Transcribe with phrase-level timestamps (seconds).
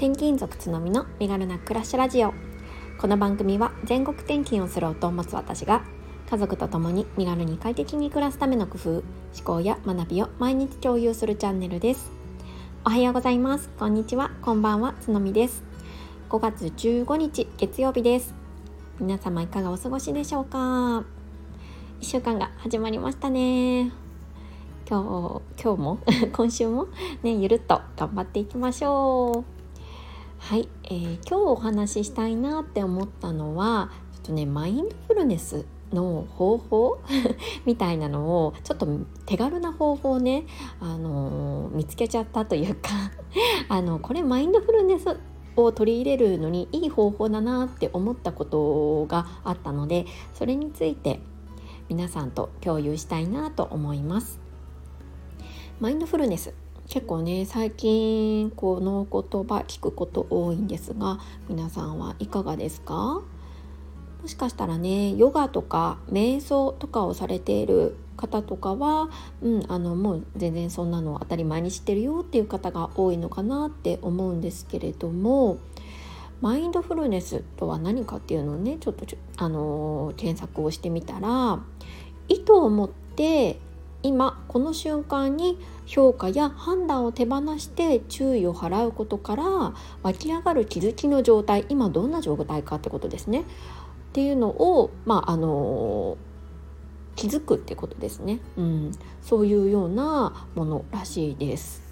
[0.00, 2.32] 転勤族つのみの身軽な暮らしラジオ。
[2.98, 5.82] この番組は全国転勤をする夫を持つ私が
[6.30, 9.02] 家族と共に身軽に快適に暮らすための工夫思
[9.44, 12.10] 考や学びを毎日共有するチャンネルです。
[12.82, 13.68] おはようございます。
[13.78, 14.30] こんにちは。
[14.40, 14.94] こんばんは。
[15.02, 15.62] つのみです。
[16.30, 18.32] 5月15日月曜日です。
[19.00, 21.04] 皆様いかがお過ごしでしょうか？1
[22.00, 23.92] 週間が始まりましたね。
[24.88, 25.98] 今日今日も？
[26.32, 26.86] 今週も？
[27.22, 29.59] ねゆるっと頑張っていきましょう。
[30.40, 36.98] はい、えー、今日お話ししたいなって思ったのはちょっとねマインドフルネスの方法？
[37.66, 38.88] みたいなのをちょっと
[39.26, 40.46] 手軽な方法をね、
[40.80, 42.88] あのー、見つけちゃったというか
[43.68, 45.20] あのこれマインドフルネス
[45.54, 51.20] を取り入れるのにいい方法だなって思ったことがあったのでそれについて
[51.88, 54.40] 皆さんと共有したいなと思います。
[55.80, 56.54] マインドフルネス
[56.90, 63.22] 結構ね最近この言葉聞くこと多いんですが皆さんはいかがですか？
[64.22, 69.08] もしかしたらねヨガとか瞑想とかをされている方とかは、
[69.40, 75.58] うん、あのもう全然そんなの当たり前にしてるよっていう方が多いのかなって思うんですけれども
[76.40, 81.60] マインドフルネスとは何かっていうのをねちょっとあの検索をしてみたら
[82.28, 83.60] 意図を持って
[84.02, 89.44] 今この瞬間に評価や判断を手放して注意を払うことから
[90.02, 93.40] 湧き上がる気づきの状態今どんな状態かってことですね。
[93.40, 93.44] っ
[94.12, 96.16] ていうのをまああの
[97.16, 98.92] 気づくってことですね、うん、
[99.22, 101.89] そういうようなものらしいです。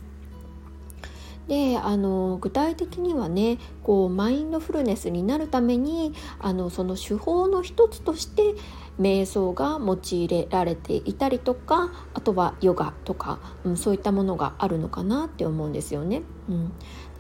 [1.49, 8.55] であの具体的にはねこうマインドフルネスになるためにあのその手法の一つとして
[9.01, 16.23] 瞑想が用いられていたりとかあとはヨガとか、うん、そういったものがあるのかなって思うんですよね。
[16.49, 16.75] うん、だ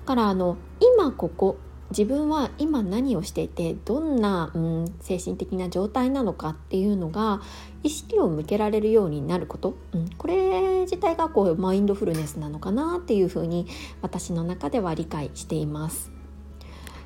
[0.04, 1.56] からあの今ここ
[1.90, 7.40] 自分は今何をしていてどんな、うん、精神的な状態なのかっていうのが
[7.82, 13.66] 意識を向けられるようになること、うん、これ自体がこうマインドフルネスなのかなっていうふうに
[14.02, 16.18] 私の中では理解しています。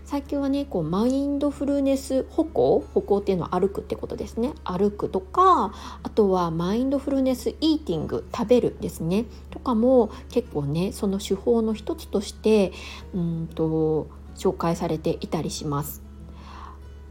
[0.05, 4.53] 最近はねこうマインドフルネス歩行歩行っていうのは歩くってことですね。
[4.63, 9.25] 歩くとかあとはマインドフルネスイーティング食べるですね。
[9.49, 12.73] とかも結構ねその手法の一つとして
[13.15, 16.03] うんと紹介されていたりします。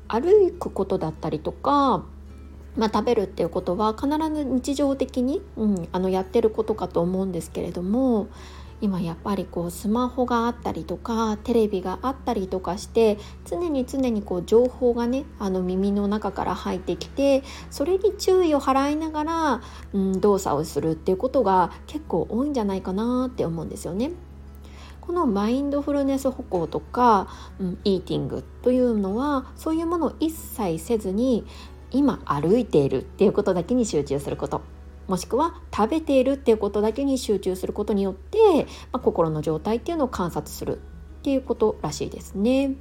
[0.07, 2.03] 歩くことだったりとか
[2.77, 8.29] まあ、食べるっていうことは必ず日常的に、うん、あのやってることかと思うんですけれども
[8.79, 19.61] 今やっぱりこうスマホがあったりとかテレビがあったりとかして常に常にこう情報がねあの耳の中から入ってきてそれに注意を払いながら、
[19.93, 24.11] うん、動作をするっていうことが結構多いんじゃないかなって思うんですよね。
[25.01, 27.27] このマインドフルネス歩行とか、
[27.59, 31.45] うん、イーティングというのはそういうものを一切せずに
[31.89, 34.61] 今歩いているっていうことだけに集中すること
[35.07, 38.39] もしくは食べているっていうことだけに集中することによって、
[38.93, 42.75] まあ、心の状態っていうのを観察するっていうことらしいですね。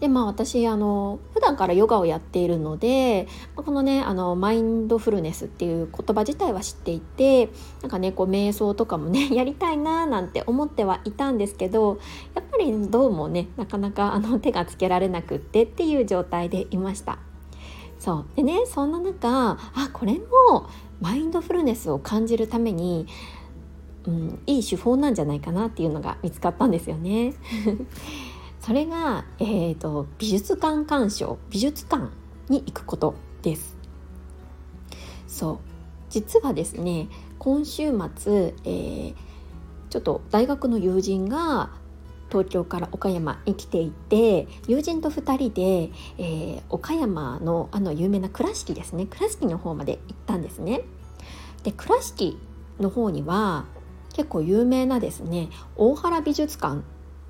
[0.00, 7.48] でまあ私あの普段からヨガをやっているのでこのねあのマインドフルネスっていう言葉自体は知っていて
[7.80, 11.98] なんかねこう瞑想とかもね やりたいななんて思ってはいたんですけど
[12.34, 17.18] やっぱりどうもねなかなかあの手がつけられなくってっていう状態でいました。
[17.98, 20.66] そうでねそんな中あこれも
[21.00, 23.06] マインドフルネスを感じるために
[24.06, 27.32] うん、いい手法なんじゃないかなっていうのが見つかったんですよね。
[28.64, 32.08] それが、えーと、美術館鑑賞美術館
[32.48, 33.76] に行くことです。
[35.26, 35.58] そう。
[36.08, 37.08] 実はですね
[37.38, 39.14] 今週末、えー、
[39.90, 41.72] ちょっと大学の友人が
[42.30, 49.04] 東京から岡山に来ていて友人と2人で、えー、岡山のあの有名な倉敷ですね。
[49.04, 50.80] 倉敷の方まで行ったんですね。
[51.64, 52.38] で倉敷
[52.80, 53.66] の方には
[54.14, 56.82] 結構有名なですね大原美術館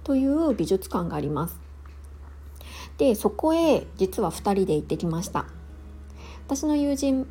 [0.05, 1.61] という美術館があります
[2.99, 5.47] でそこへ実は2人で行ってきました
[6.47, 7.27] 私の友人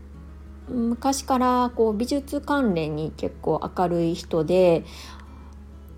[0.67, 4.83] 昔からこう美術関連に結構明るい人で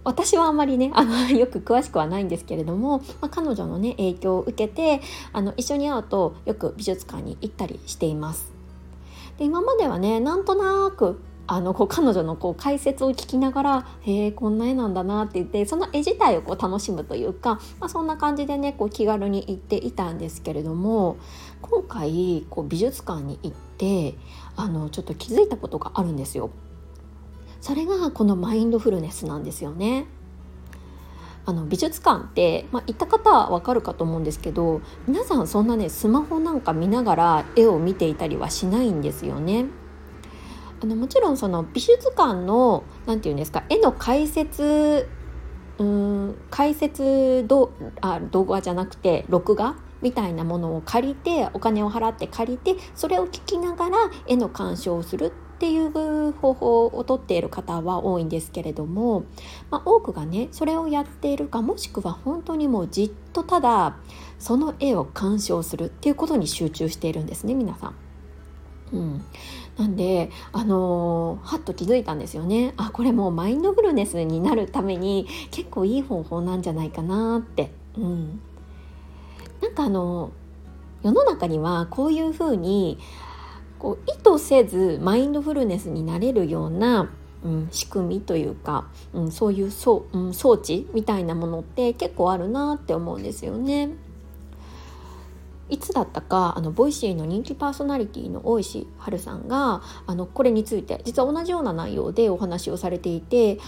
[0.04, 5.02] 私はあまりねあの よく詳しくはないんですけれども、まあ、彼女のね影響を受けて
[5.34, 8.54] あの一緒に会うとよく美術館に行ったりしています。
[9.38, 21.18] で今まではねなんとなくあのこう彼女のこう解説を聞きながら「へえこんな絵なんだな」って言ってその絵自体をこう楽しむというか、まあ、そんな感じでねこう気軽に行っていたんですけれども
[21.62, 24.18] 今回こう美術館に行って
[24.56, 26.50] あのちょっと気づいたことがあるんですよ。
[27.62, 30.08] それがこのマインドフルネスなんですよね。
[31.48, 39.66] あの美術館って、まあ、行った方はわかるかと思うんですけど皆さんそんなねスマホなんか見ながら絵を見ていたりはしないんですよね。
[40.82, 45.08] あのもちろんその美術館の何て言うんですか絵の解説
[45.78, 59.24] うん解説どあ動画じゃなくて録画みたいなものを借りてお金を払って借りてそれを聞きながら絵の鑑賞をするっていう方法をとっている方は多いんですけれども、
[59.72, 63.98] まあ、多くがねそれをやっているかもしくは本当にもうじっとただ
[64.38, 67.96] その絵を鑑賞するっていうことに集中しているんですね皆さん。
[68.94, 69.26] うん、
[69.78, 72.74] なんであのー、はっと気づいたんですよね。
[72.78, 78.40] あこれもうマインドフルネスになるために結構いい方法なんじゃないかなって、うん、
[79.62, 80.32] なんかあの
[81.04, 82.98] 世の中にはこういうふうに
[83.80, 87.10] こう意図せずマインドフルネスになれるような、
[87.44, 93.90] うん、仕組みというか、うん、そういう装,、うん、装置みたいなものって結構あるなって思うんですよね。
[95.70, 103.60] いつだったかあの Voicy の人気パーソナリティの大石春さんがあのこれについて実は同じような内容でお話をされていて、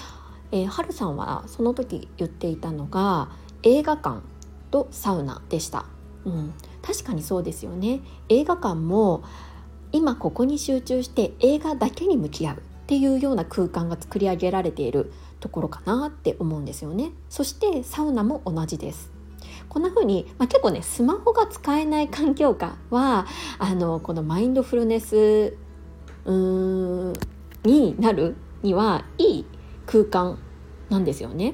[0.51, 3.29] えー、春さんはその時言っていたのが
[3.63, 4.21] 映画館
[4.69, 5.85] とサウナでした。
[6.25, 8.01] うん、確かにそうですよね。
[8.29, 9.23] 映画館も
[9.91, 17.11] 今ここに集中して映画だけに向き合うっていうような空間が作り上げられているところかなって思うんですよね。
[17.29, 19.16] そしてサウナも同じです。
[19.77, 23.27] こんな風に、まあ、結構ねスマホが使えない環境下は
[23.59, 25.55] あのこのマインドフルネス
[26.25, 27.13] うーん
[27.61, 29.45] になるにはいい
[29.85, 30.39] 空間
[30.89, 31.53] なんですよね。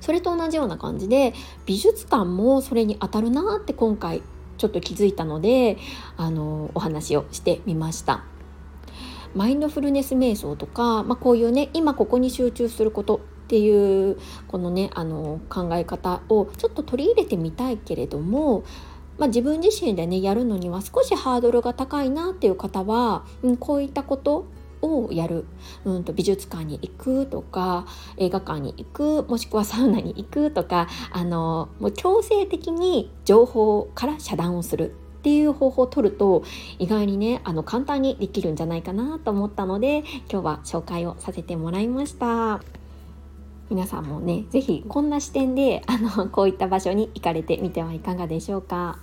[0.00, 1.34] それと同じような感じで
[1.66, 4.22] 美術館もそれに当たるなって今回
[4.56, 5.76] ちょっと気づいたので
[6.16, 8.24] あのお話をしてみました。
[9.34, 13.20] マインドフルネス瞑想とか、まあ、こういうね今ここに集中すること
[13.50, 14.16] っていう
[14.46, 18.62] このねあの考え方をちょっと取り入れてみたいけれども
[19.18, 24.46] まあ、自分自身でねやるのには少しハードルが高いなっていう方は、うん、こういったこと
[24.80, 25.44] をやる、
[25.84, 27.86] うんと、美術館に行くとか
[28.16, 36.42] 映画館に行くもしくはサウナに行くとかあのもう強制的に情報から遮断をするっていう方法を取ると
[36.78, 39.98] 意外にねあの簡単にできるんじゃないかなと思ったので
[40.30, 42.79] 今日は紹介をさせてもらいました。
[43.70, 48.98] 皆さんもね是非こんな視点であのこういった場所に行かれてみてはいかがでしょうか。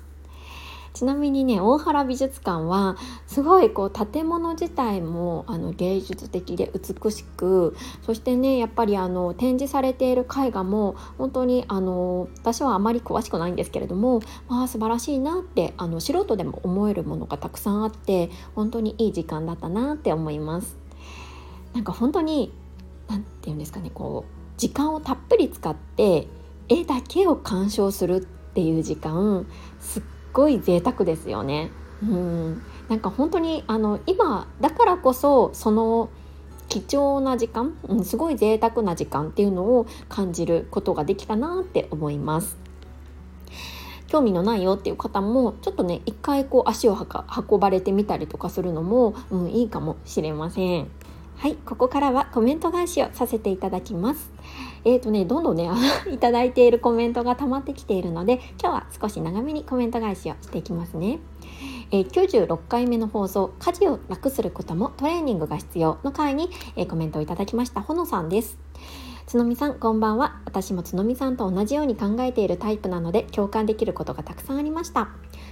[0.94, 2.98] ちなみにね大原美術館は
[3.28, 20.78] すごいこう建物自体もあの芸術的で美しくそしてねやっぱりあの展示されている絵画も本当にあの私はあまり詳しくないんですけれどもまあ素晴らしいなってあの素人でも思えるものがたくさんあって本当にいい時間だったなって思います。
[21.76, 22.52] なんか本当に
[23.08, 26.28] 何て言うんですかねこう時間をたっぷり使って
[26.68, 29.46] 絵だけを鑑賞するっていう時間
[29.80, 31.72] すっごい贅沢ですよね。
[32.02, 36.10] うんなんか本当にあの今だからこそその
[36.70, 42.58] 貴重な時間、うん、すごい贅沢な時間っていうのを感じることができたなって思います。
[44.08, 50.88] 興味のないよっていう方もちょっとね一回こう足を運ばれてみたりとかするのも、うん、いいかもしれません。
[51.38, 54.32] はい、ここからはコメント返しをさせていただきます。
[54.88, 55.70] えーとね、どんどんね、
[56.10, 61.20] いただいているコメントが溜まってきているので、今日は少し長めにコメント返しをしていきますね。
[61.92, 68.58] えー、96回目の放送、家事を楽することもトレーニングが必要の回に、えー、コメントをいただきました、ほのさんです。
[69.26, 70.40] つのみさん、こんばんは。
[70.46, 75.10] 私もつのみさんと同じように考えているタイプなので、共感できることがたくさんありました。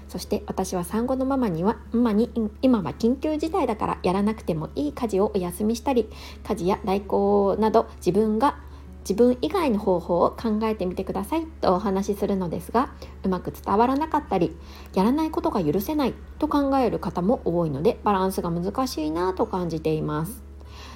[0.08, 2.30] そして私は産後のママにはママに
[2.62, 6.10] 今は緊急事態だからやらなくてもいい家事をお休みしたり
[6.48, 8.60] 家事や代行など自分が
[9.08, 12.90] 自分以外の方法を考えてみてくださいとお話しするのですが
[13.24, 14.58] うまく伝わらなかったり
[14.96, 20.44] やらないことが許せないと考える方も多いのでバランスが難しいなと感じています。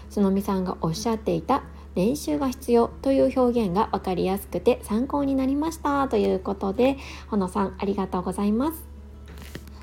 [0.10, 1.62] つのみさんがおっしゃっていた
[1.94, 6.98] 練習が必要という表現が分かりやすくて参考になりましたということで
[7.28, 8.89] ほのさんありがとうございます。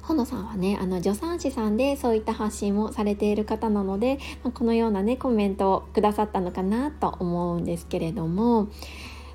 [0.07, 8.69] ほのさんはねあの助産師さんでそういった発信をされている方なので、まあ、このようなねコメントをくださったのかなと思うんですけれども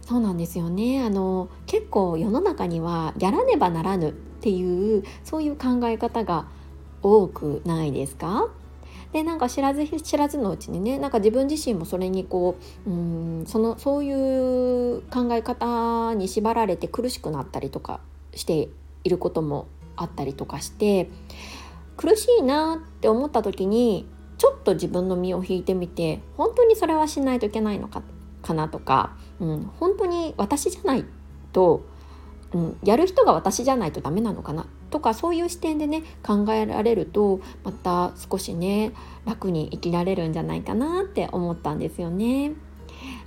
[0.01, 1.04] そうなんですよね。
[1.04, 6.48] あの結構世の中にはやらねばならぬっていうそういう考え方が
[7.04, 8.50] 多くないですか？
[9.13, 18.00] でなんか知らず知らずのうちにねなんか自分自身もそれにこううんそのそういう考え方に縛られて苦しくなったりとか
[18.34, 18.70] して
[19.04, 19.68] いることも
[20.01, 21.10] あったりとかして
[21.98, 28.01] 苦しいなって思った時にちょっと自分の身を引いてみて本当にそれはしないといけないのか
[28.41, 31.05] かなとか、うん、本当に私じゃない
[31.53, 31.86] と、
[32.53, 38.93] うん、やる人が私じゃないとダメなのかなとかそういう視点でね考えられるとまた少しね
[39.25, 42.53] 楽に生きられるんじゃないかなって思ったんですよね。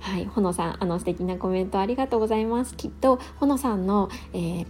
[0.01, 2.75] はい、ほのさんあの素敵なコメントありがとうございます。
[2.75, 4.67] きっとほのさんの、えー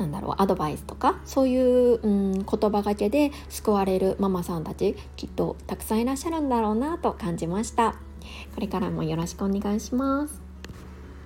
[0.00, 7.96] なんだろうアドバイスとかそういう、うん、言葉がけで救われるママさんたちきっとたくさんいらっしゃるんだろうなと感じました。
[8.54, 10.40] これからもよろしくお願いします。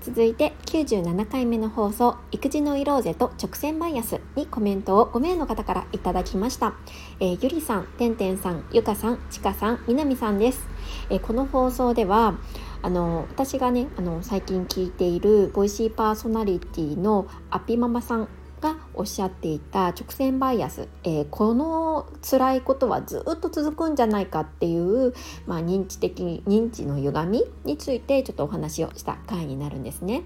[0.00, 6.74] 続いて97回目の放送「育児の色ぜと直線バイアス」にコメントを5名の方からいただきました、
[7.20, 10.68] えー、ゆりさん、てんてんさん、ゆかさん、ちかさん、みなみさんです、
[11.08, 12.34] えー、この放送では
[12.82, 18.28] あの私がねあの最近聞いているボイシーパーソナリティのアピママさん
[18.64, 25.12] がおっしゃっていた直線バイアス、えー、この辛いことはずっと続くんじゃないかっていう、
[25.46, 30.22] まあ、認知的認知の歪みについてちょっとお話をした回になるんですね。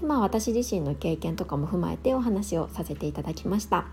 [0.00, 3.86] でまあ、私自身の経験とかも踏まえてお話をさせていただきました。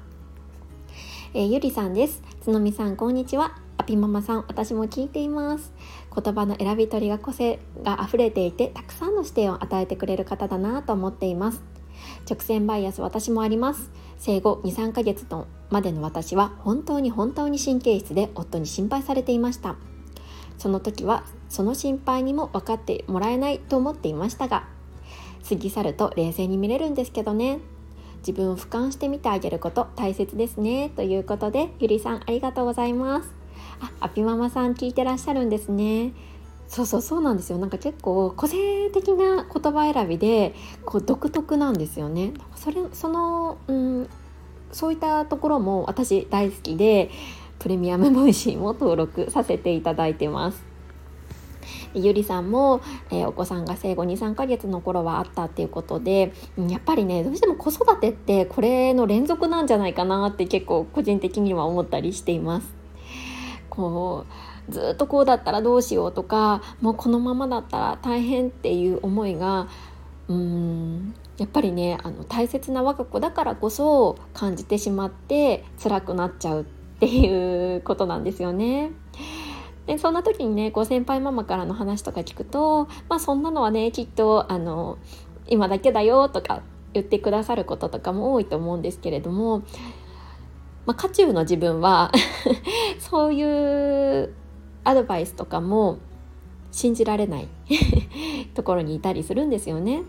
[1.33, 2.21] えー、ゆりさんです。
[2.41, 3.55] つのみさんこんにちは。
[3.77, 5.71] アピママさん私も聞いています。
[6.13, 11.78] 言葉の選び取りが個性が溢れていてたくさんの視点を与えてくれる方だなと思っています。
[12.29, 13.91] 直線バイアス私もあります。
[14.17, 19.75] 生後23ヶ月のまでの私は本当に本当に神経質で夫に心配されていました。
[20.57, 24.67] その時はその心配にも分かってもらえないと思っていましたが
[25.47, 27.59] 過ぎ去ると冷静に見れるんですけどね。
[28.19, 30.91] 自分を俯瞰してみてあげること大切ですね。
[30.95, 33.29] ということでゆりさんありがとうございます。
[33.79, 36.13] あアピママさん聞いてらっしゃるんですね。
[36.69, 37.57] そうそうそうなんですよ。
[37.57, 40.53] なんか結構個性的な言葉選びで
[40.85, 42.31] こう独特なんですよね。
[42.55, 44.09] それその、うん、
[44.71, 47.09] そういったところも私大好きで
[47.57, 50.63] プレミアムボイシーも登録させていただいてます。
[51.95, 62.67] ゆりさんも、えー、お子さんが生後23ヶ月の頃はあったっていうことでやっぱりねどうしても子育てってこれの連続なんじゃないかなって結構個人的には思ったりしています。
[63.71, 69.67] こうずっとこうだったらどうしようとかもうこのままだったら大変っていう思いが
[70.27, 76.65] うーんやっぱりねあの大切な我が子だからこそ感じてしまって辛くなっちゃうっ
[76.99, 78.91] ていうことなんですよね。
[79.87, 84.99] でそんな時にねこう先輩ママからの話とか聞くとまあそんなのはねきっとあの
[85.47, 86.61] 今だけだよとか
[86.93, 89.59] 言ってくださることとかも多いと思うんですけれども、
[90.85, 92.11] まあ、渦中の自分は
[92.99, 94.33] そういう
[94.83, 95.99] アドバイスとかも
[96.71, 97.47] 信じられない
[98.53, 100.03] ところにいたりするんですよね。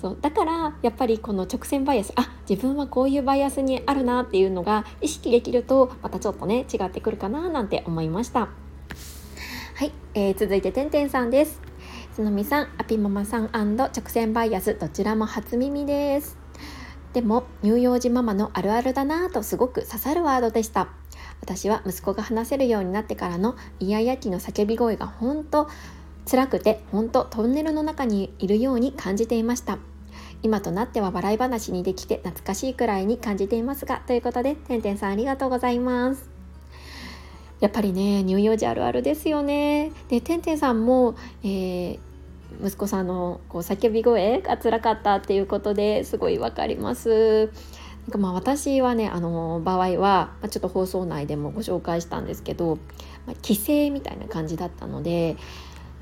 [0.00, 8.48] そうだからやっぱりこの直線バイアスあ自分はこういうバイアスにあるなっていうのが意識できるとまたちょっとね違ってくるかななんて思いました。
[9.74, 11.60] はい、えー、続いててんてんさんです。
[12.14, 16.38] つのみさんアピママさん直線バイアスどちらも初耳です。
[17.12, 20.88] でも乳幼児ママのあるあるだなとすごく刺さるワードでした。
[21.40, 25.68] 私は息子が話せるようになってからのイヤイヤ期の叫び声が本当
[26.28, 29.78] 辛くて本当トンネルの中にいるように感じていました。
[30.42, 36.28] 今となっては笑い話にできて懐かしいくらいに感じていますがということでてんてんさんありがとうございます。
[37.60, 39.92] やっぱりね乳幼児あるあるですよね。
[40.08, 41.98] でてんてんさんも、えー、
[42.62, 47.50] 息子さんのこう叫び声が辛かったっていうことですごいわかります。
[48.06, 52.78] なんかまあ私はねあの場合は、まあ、ちょっと放送内でもご紹介したんですけど、
[53.26, 55.36] まあ、帰省みたいな感じだったので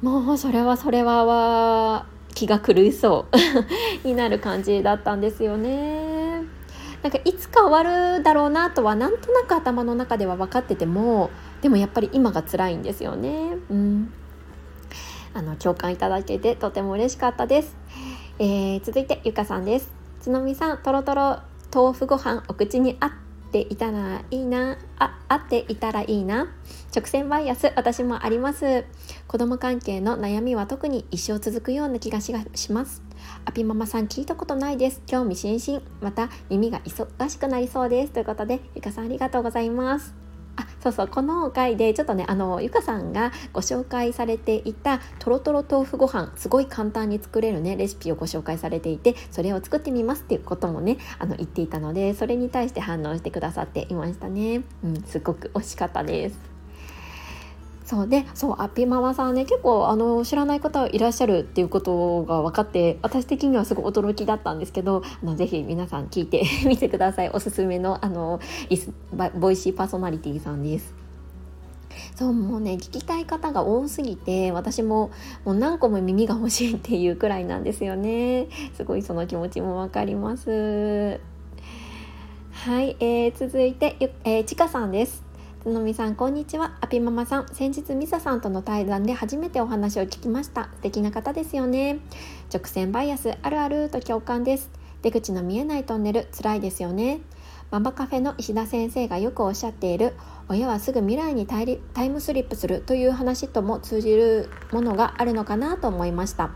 [0.02, 3.26] もうそれはそれはは気が狂いそ
[4.04, 6.42] う になる感じだったんですよね。
[7.02, 11.28] なんかいつか終わるだろうなとはなんとなく頭の中では分かってても
[11.60, 13.56] でもやっぱり今が辛いんですよね。
[13.70, 14.12] うん、
[15.34, 17.76] あの共感いただけてとても嬉しかったです。
[18.38, 19.92] えー、続いてゆかさんです。
[20.20, 21.40] つのみさんとろとろ
[21.74, 23.10] 豆腐ご飯お口に合っ
[23.50, 24.78] ていたらいいな。
[24.96, 26.46] あ合っていたらいいな。
[26.94, 28.84] 直線バイアス私もあります。
[29.26, 32.32] 子供関係の悩みは特に一生続くような気がし
[32.72, 33.02] ます。
[33.44, 35.02] アピママさん聞いたことないです。
[35.06, 35.82] 興味津々。
[36.00, 38.12] また耳が忙しくなりそうです。
[38.12, 40.23] ということでゆかさんありがとうございます。
[40.56, 56.53] あそうそうこの回でちょっとねあのゆかさんがご紹介されていたとろとろ豆腐ご飯すごい簡単に作れるねレシピをご紹介されていてそれを作ってみますっていうこともねあの言っていたのでそれに対して反応してくださっていましたね、うん、すごく美味しかったです。
[57.84, 67.30] そうでそうアピママさんね結構あの知らない方いらっしゃるっていうことが分かって私的にはすごい驚きだったんですけどあのぜひ皆さん聞いて みてください。
[67.30, 68.40] おすすめのあの
[69.38, 70.94] ボイシーパーソナリティさんです。
[72.16, 75.10] そうもうね聞きたい方が多すぎて私も
[75.44, 78.48] もう何個も耳が欲しいっていうくらいなんですよね。
[78.76, 81.20] すごいその気持ちもわかります。
[82.52, 85.23] はい、えー、続いて、えー、ちかさんです。
[85.64, 86.76] つのみさんこんにちは。
[86.82, 90.64] アピママさん先日ミサさんとの対談で初めてお話を聞きました。
[90.64, 92.00] 素敵な方ですよね。
[92.52, 94.70] 直線バイアスあるあると共感です。
[95.00, 97.20] 出口の見えないトンネル辛いですよね。
[97.70, 100.12] ママカフェの石田先生がよくおっしゃっている
[100.50, 106.50] 親はすぐ未来にタイムスリップするという話とも通じるものがあるのかなと思いました。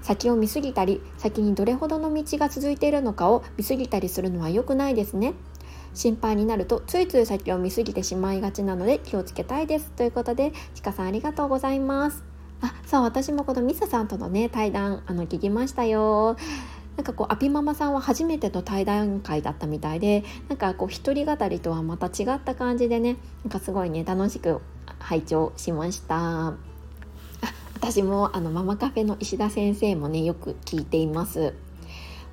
[0.00, 5.34] 先を見すぎたり先にどれほどの道が続いているのかを見すぎたりするのは良くないですね。
[5.94, 9.90] 心配になるとついつい先を見過ぎてしまいがちなので気をつけたいです。
[9.90, 12.24] ということでちかさんありがとうございます。
[12.62, 16.36] あそう私もこのミサさんとのね対談あの聞きましたよ。
[16.96, 24.60] なんかこうアピママさんは初めての対談会だったみたいでなんかこう一人語りとはまた違った感じでねなんかすごいね楽しく
[24.98, 26.54] 拝聴しました。
[27.74, 31.54] 私もあのママカフェの石田先生もねよく聞いています。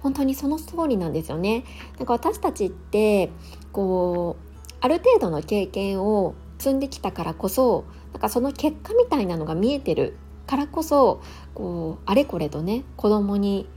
[0.01, 1.63] 本当にその通りなんですよね
[1.97, 3.29] なんか私たちって
[3.71, 11.21] こうある程度の経験を積んできたからこそなんかその結果みたいなのが見えてるからこそ
[11.53, 13.67] こうあれこれとね子供に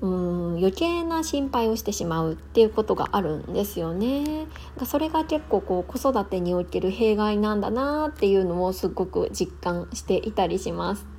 [0.00, 4.46] うん余計な心配をしてしまうっていうことがあるんですよね。
[4.84, 11.15] それが結構こう子育てにおける弊害なんだなっていうのをすごく実感していたりします。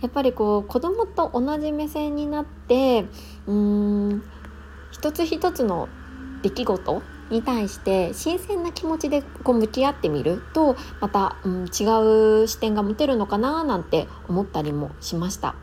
[0.00, 3.04] やっぱりこう子供と同じ目線になって
[3.46, 4.22] うーん
[4.90, 5.88] 一つ一つの
[6.42, 15.54] 出来事に対して新鮮な気持ちでこう向き合ってみるとまた、うん、違う視点が持てるのかななんて思ったりもしました。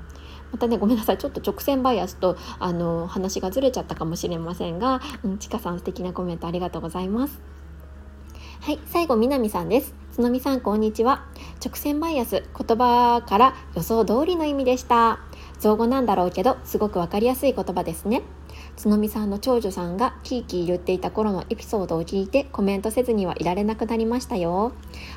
[0.52, 7.42] またねごめんなさいちょっと直線バイアスとあの話がずれちゃったかもしれませんが、うん、ちかさん素敵なコメントありがとうございます。
[8.64, 9.94] はい、最後、みなみさんです。
[10.14, 11.26] つのみさん、こんにちは。
[11.62, 15.20] 直線バイアス、言葉から予想通りの意味でした。
[15.60, 18.22] 造語なんだろうけど、すごくわかりやすい言葉ですね。
[18.78, 24.72] つのみさんの長女さんがキーキー言っていた頃のエピソードを聞いてコメントせずにはいられなくなりましたよ。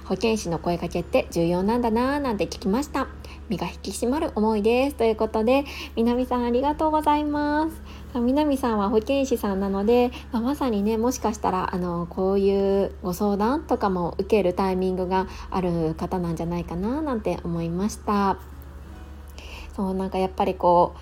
[0.06, 3.06] 保健師の声かけって重要なんだなぁなんて聞きました。
[3.48, 4.96] 身が引き締まる思いです。
[4.96, 7.80] ということで、みなみさんありがとうございます。
[8.14, 18.38] 南さんは保健師さんなので、まあ、まさにねもしかしたらあのこういうご相談とかも受けるタイミングがある方なんじゃないかななんて思いました。
[19.74, 20.94] そうなんかやっぱりこ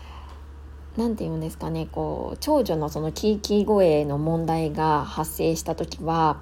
[0.97, 6.39] う何て言うんですかねこう長女のそのキーキー声の問題が発生した時は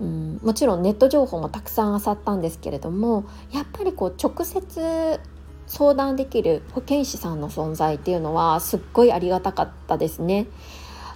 [0.00, 5.20] うん、もちろんネット情報もたくさん漁ったんですけれどもやっぱりこう直接
[5.66, 10.46] 相談できる保健師さんの存在っていうのはすっごいありがたかったですね。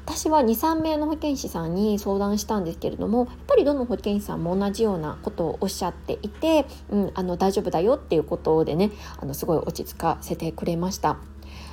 [0.07, 11.19] 私は23名の保健師さんに相談したんですけれどもやっぱりどの保健師さんも同じようなことをおっしゃっていて、うん、あの大丈夫だよっていうことでねあのすごい落ち着かせてくれました。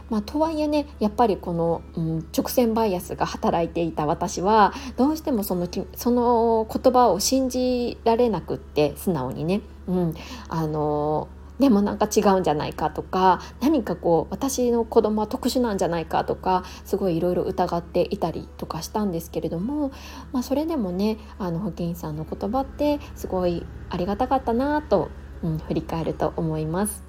[0.10, 10.14] まあ、とはいえねやっぱりこの、うん、直線バイアスが働いていた私はどうしてもそのその言葉を信じられなくって素直にね、うん、
[10.48, 11.28] あの
[11.60, 19.92] でもなんか違うんじゃないかとか何かこう私の子供は特殊なんじゃないかとかすごいいろいろ疑っていたりとかしたんですけれども、
[20.32, 25.10] まあ、それでもねあの保健師さんの言葉ってすごいありがたかったなと、
[25.44, 27.08] うん、振り返ると思います。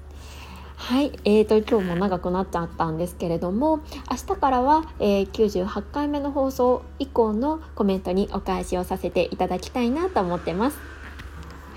[0.79, 10.98] はい、えーと、今日も長くなっちゃったんですけれども明日からは、えー、98回目の放送以降のコメントにお返しをさせていただきたいなと思ってます。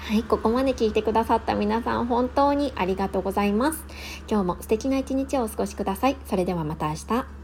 [0.04, 3.84] はい、ここまで聞いてくださった皆さん本当にありがとうございます。
[4.28, 6.16] 今日も素敵な一日をお過ごしください。
[6.26, 7.41] それではまた明日。